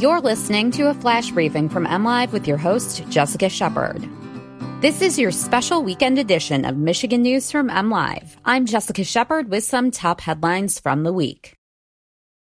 You're 0.00 0.22
listening 0.22 0.70
to 0.70 0.88
a 0.88 0.94
flash 0.94 1.30
briefing 1.30 1.68
from 1.68 1.84
MLive 1.84 2.32
with 2.32 2.48
your 2.48 2.56
host, 2.56 3.06
Jessica 3.10 3.50
Shepard. 3.50 4.08
This 4.80 5.02
is 5.02 5.18
your 5.18 5.30
special 5.30 5.82
weekend 5.82 6.18
edition 6.18 6.64
of 6.64 6.78
Michigan 6.78 7.20
News 7.20 7.50
from 7.50 7.68
MLive. 7.68 8.34
I'm 8.42 8.64
Jessica 8.64 9.04
Shepard 9.04 9.50
with 9.50 9.62
some 9.62 9.90
top 9.90 10.22
headlines 10.22 10.80
from 10.80 11.02
the 11.02 11.12
week. 11.12 11.52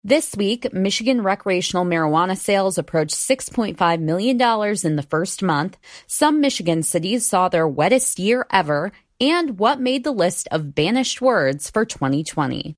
This 0.03 0.35
week, 0.35 0.73
Michigan 0.73 1.21
recreational 1.21 1.85
marijuana 1.85 2.35
sales 2.35 2.79
approached 2.79 3.13
$6.5 3.13 4.01
million 4.01 4.41
in 4.83 4.95
the 4.95 5.07
first 5.07 5.43
month. 5.43 5.77
Some 6.07 6.41
Michigan 6.41 6.81
cities 6.81 7.27
saw 7.27 7.49
their 7.49 7.67
wettest 7.69 8.17
year 8.17 8.47
ever, 8.49 8.91
and 9.21 9.59
what 9.59 9.79
made 9.79 10.03
the 10.03 10.11
list 10.11 10.47
of 10.49 10.73
banished 10.73 11.21
words 11.21 11.69
for 11.69 11.85
2020. 11.85 12.75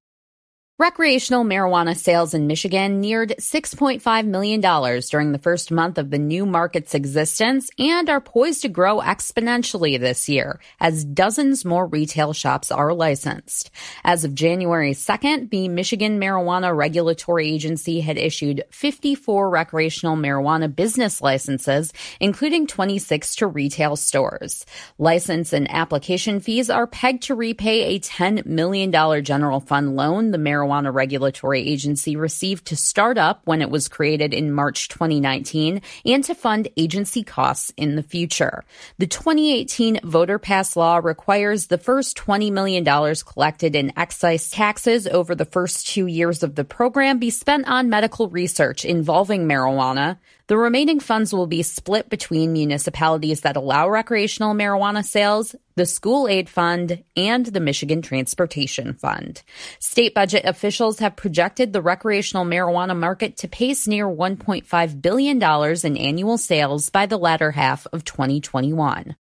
Recreational 0.78 1.46
marijuana 1.46 1.96
sales 1.96 2.34
in 2.34 2.48
Michigan 2.48 3.00
neared 3.00 3.34
$6.5 3.40 4.26
million 4.26 4.60
during 5.10 5.32
the 5.32 5.40
first 5.40 5.72
month 5.72 5.98
of 5.98 6.10
the 6.10 6.18
new 6.18 6.46
market's 6.46 6.94
existence 6.94 7.70
and 7.80 8.10
are 8.10 8.20
poised 8.20 8.64
to 8.64 8.68
grow 8.68 9.00
exponentially 9.00 9.98
this 9.98 10.28
year 10.28 10.60
as 10.82 11.06
dozens 11.06 11.64
more 11.64 11.88
retail 11.88 12.34
shops 12.34 12.72
are 12.72 12.94
licensed. 12.94 13.72
As 14.04 14.26
of 14.26 14.36
January 14.36 14.92
2nd, 14.92 15.50
the 15.50 15.70
Michigan 15.70 16.20
Marijuana 16.20 16.76
Regulatory 16.76 17.48
Agency 17.48 18.02
had 18.02 18.18
issued 18.18 18.66
54 18.72 19.50
recreational 19.50 20.18
marijuana 20.18 20.76
business 20.76 21.22
licenses, 21.22 21.94
including 22.20 22.68
26 22.68 23.38
to 23.38 23.48
retail 23.48 23.96
stores. 23.96 24.66
License 24.98 25.54
and 25.54 25.72
application 25.72 26.42
fees 26.42 26.70
are 26.70 26.86
pegged 26.86 27.24
to 27.24 27.34
repay 27.34 27.96
a 27.96 28.00
$10 28.02 28.46
million 28.46 28.92
general 29.24 29.62
fund 29.62 29.96
loan 29.96 30.32
the 30.32 30.38
marijuana 30.38 30.65
Marijuana 30.66 30.94
Regulatory 30.94 31.62
Agency 31.62 32.16
received 32.16 32.68
to 32.68 32.76
start 32.76 33.18
up 33.18 33.42
when 33.46 33.62
it 33.62 33.70
was 33.70 33.88
created 33.88 34.34
in 34.34 34.52
March 34.52 34.88
2019 34.90 35.82
and 36.06 36.24
to 36.24 36.36
fund 36.36 36.68
agency 36.76 37.24
costs 37.24 37.72
in 37.78 37.96
the 37.96 38.04
future. 38.04 38.64
The 38.98 39.08
2018 39.08 40.00
voter 40.04 40.40
pass 40.40 40.76
law 40.76 40.98
requires 40.98 41.68
the 41.68 41.78
first 41.78 42.18
$20 42.18 42.52
million 42.52 42.84
collected 42.84 43.76
in 43.76 43.98
excise 43.98 44.50
taxes 44.50 45.08
over 45.08 45.36
the 45.36 45.46
first 45.46 45.88
two 45.88 46.08
years 46.08 46.42
of 46.44 46.56
the 46.56 46.66
program 46.66 47.20
be 47.20 47.30
spent 47.30 47.68
on 47.68 47.90
medical 47.90 48.30
research 48.30 48.86
involving 48.86 49.48
marijuana. 49.48 50.18
The 50.48 50.58
remaining 50.58 51.00
funds 51.00 51.34
will 51.34 51.48
be 51.48 51.64
split 51.64 52.08
between 52.08 52.54
municipalities 52.54 53.42
that 53.42 53.56
allow 53.56 53.90
recreational 53.90 54.54
marijuana 54.54 55.04
sales, 55.04 55.56
the 55.74 55.88
School 55.88 56.28
Aid 56.28 56.50
Fund, 56.50 57.04
and 57.18 57.48
the 57.48 57.60
Michigan 57.60 58.04
Transportation 58.04 58.94
Fund. 58.94 59.42
State 59.80 60.14
budget 60.14 60.46
officials 60.56 61.00
have 61.00 61.18
projected 61.18 61.74
the 61.74 61.82
recreational 61.82 62.46
marijuana 62.46 62.98
market 62.98 63.36
to 63.36 63.48
pace 63.50 63.90
near 63.90 64.08
$1.5 64.08 65.02
billion 65.02 65.44
in 65.84 65.98
annual 65.98 66.38
sales 66.38 66.90
by 66.90 67.06
the 67.06 67.18
latter 67.18 67.52
half 67.52 67.86
of 67.92 68.06
2021. 68.06 69.18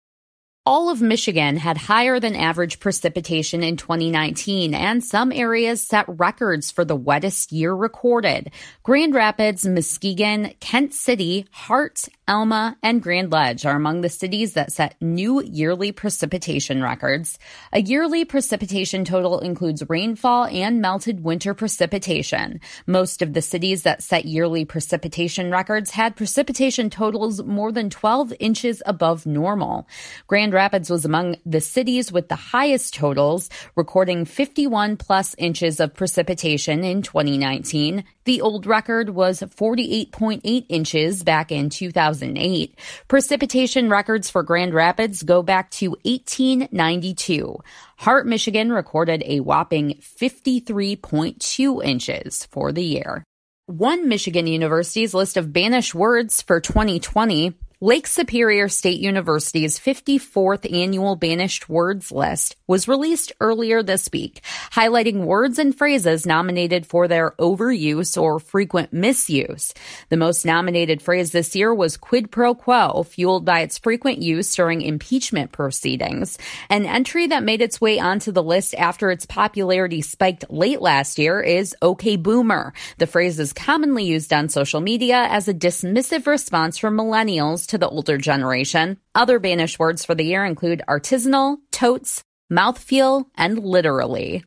All 0.63 0.91
of 0.91 1.01
Michigan 1.01 1.57
had 1.57 1.75
higher 1.75 2.19
than 2.19 2.35
average 2.35 2.79
precipitation 2.79 3.63
in 3.63 3.77
2019, 3.77 4.75
and 4.75 5.03
some 5.03 5.31
areas 5.31 5.81
set 5.81 6.05
records 6.07 6.69
for 6.69 6.85
the 6.85 6.95
wettest 6.95 7.51
year 7.51 7.73
recorded. 7.73 8.51
Grand 8.83 9.15
Rapids, 9.15 9.65
Muskegon, 9.65 10.53
Kent 10.59 10.93
City, 10.93 11.47
Hart, 11.49 12.07
Alma, 12.27 12.77
and 12.83 13.01
Grand 13.01 13.31
Ledge 13.31 13.65
are 13.65 13.75
among 13.75 14.01
the 14.01 14.09
cities 14.09 14.53
that 14.53 14.71
set 14.71 14.95
new 15.01 15.41
yearly 15.41 15.91
precipitation 15.91 16.83
records. 16.83 17.39
A 17.73 17.81
yearly 17.81 18.23
precipitation 18.23 19.03
total 19.03 19.39
includes 19.39 19.89
rainfall 19.89 20.45
and 20.45 20.79
melted 20.79 21.23
winter 21.23 21.55
precipitation. 21.55 22.61
Most 22.85 23.23
of 23.23 23.33
the 23.33 23.41
cities 23.41 23.81
that 23.81 24.03
set 24.03 24.25
yearly 24.25 24.65
precipitation 24.65 25.49
records 25.49 25.89
had 25.89 26.15
precipitation 26.15 26.91
totals 26.91 27.43
more 27.43 27.71
than 27.71 27.89
12 27.89 28.31
inches 28.39 28.83
above 28.85 29.25
normal. 29.25 29.87
Grand 30.27 30.50
Grand 30.51 30.63
Rapids 30.65 30.89
was 30.89 31.05
among 31.05 31.37
the 31.45 31.61
cities 31.61 32.11
with 32.11 32.27
the 32.27 32.35
highest 32.35 32.93
totals, 32.93 33.49
recording 33.77 34.25
51 34.25 34.97
plus 34.97 35.33
inches 35.37 35.79
of 35.79 35.93
precipitation 35.93 36.83
in 36.83 37.03
2019. 37.03 38.03
The 38.25 38.41
old 38.41 38.65
record 38.65 39.11
was 39.11 39.39
48.8 39.39 40.65
inches 40.67 41.23
back 41.23 41.53
in 41.53 41.69
2008. 41.69 42.77
Precipitation 43.07 43.89
records 43.89 44.29
for 44.29 44.43
Grand 44.43 44.73
Rapids 44.73 45.23
go 45.23 45.41
back 45.41 45.71
to 45.71 45.91
1892. 46.03 47.57
Hart, 47.99 48.27
Michigan 48.27 48.73
recorded 48.73 49.23
a 49.25 49.39
whopping 49.39 50.01
53.2 50.01 51.85
inches 51.85 52.45
for 52.51 52.73
the 52.73 52.83
year. 52.83 53.23
One 53.67 54.09
Michigan 54.09 54.47
University's 54.47 55.13
list 55.13 55.37
of 55.37 55.53
banished 55.53 55.95
words 55.95 56.41
for 56.41 56.59
2020 56.59 57.53
Lake 57.83 58.05
Superior 58.05 58.69
State 58.69 58.99
University's 58.99 59.79
54th 59.79 60.71
annual 60.71 61.15
Banished 61.15 61.67
Words 61.67 62.11
list 62.11 62.55
was 62.67 62.87
released 62.87 63.31
earlier 63.41 63.81
this 63.81 64.07
week, 64.13 64.41
highlighting 64.71 65.25
words 65.25 65.57
and 65.57 65.75
phrases 65.75 66.27
nominated 66.27 66.85
for 66.85 67.07
their 67.07 67.31
overuse 67.39 68.21
or 68.21 68.39
frequent 68.39 68.93
misuse. 68.93 69.73
The 70.09 70.15
most 70.15 70.45
nominated 70.45 71.01
phrase 71.01 71.31
this 71.31 71.55
year 71.55 71.73
was 71.73 71.97
quid 71.97 72.29
pro 72.29 72.53
quo, 72.53 73.01
fueled 73.01 73.45
by 73.45 73.61
its 73.61 73.79
frequent 73.79 74.21
use 74.21 74.55
during 74.55 74.83
impeachment 74.83 75.51
proceedings. 75.51 76.37
An 76.69 76.85
entry 76.85 77.25
that 77.25 77.41
made 77.41 77.63
its 77.63 77.81
way 77.81 77.97
onto 77.97 78.31
the 78.31 78.43
list 78.43 78.75
after 78.75 79.09
its 79.09 79.25
popularity 79.25 80.03
spiked 80.03 80.45
late 80.51 80.81
last 80.81 81.17
year 81.17 81.41
is 81.41 81.75
okay 81.81 82.15
boomer. 82.15 82.73
The 82.99 83.07
phrase 83.07 83.39
is 83.39 83.53
commonly 83.53 84.03
used 84.03 84.31
on 84.31 84.49
social 84.49 84.81
media 84.81 85.25
as 85.31 85.47
a 85.47 85.53
dismissive 85.55 86.27
response 86.27 86.77
from 86.77 86.95
millennials 86.95 87.70
to 87.71 87.77
the 87.77 87.89
older 87.89 88.17
generation. 88.17 88.97
Other 89.15 89.39
banished 89.39 89.79
words 89.79 90.05
for 90.05 90.13
the 90.13 90.25
year 90.25 90.45
include 90.45 90.83
artisanal, 90.87 91.57
totes, 91.71 92.23
mouthfeel, 92.51 93.25
and 93.35 93.57
literally. 93.57 94.43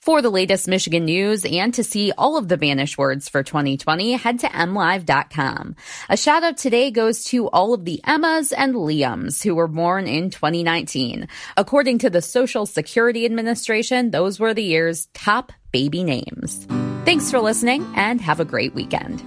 For 0.00 0.22
the 0.22 0.30
latest 0.30 0.68
Michigan 0.68 1.04
news 1.04 1.44
and 1.44 1.74
to 1.74 1.82
see 1.84 2.12
all 2.16 2.38
of 2.38 2.48
the 2.48 2.56
banished 2.56 2.96
words 2.96 3.28
for 3.28 3.42
2020, 3.42 4.12
head 4.12 4.38
to 4.38 4.46
mlive.com. 4.46 5.74
A 6.08 6.16
shout 6.16 6.44
out 6.44 6.56
today 6.56 6.90
goes 6.92 7.24
to 7.24 7.48
all 7.48 7.74
of 7.74 7.84
the 7.84 8.00
Emmas 8.06 8.52
and 8.52 8.74
Liams 8.74 9.42
who 9.42 9.56
were 9.56 9.68
born 9.68 10.06
in 10.06 10.30
2019. 10.30 11.28
According 11.56 11.98
to 11.98 12.10
the 12.10 12.22
Social 12.22 12.64
Security 12.64 13.26
Administration, 13.26 14.12
those 14.12 14.38
were 14.38 14.54
the 14.54 14.62
year's 14.62 15.08
top 15.12 15.52
baby 15.72 16.04
names. 16.04 16.66
Thanks 17.04 17.30
for 17.30 17.40
listening 17.40 17.84
and 17.96 18.20
have 18.20 18.38
a 18.38 18.44
great 18.44 18.74
weekend. 18.74 19.22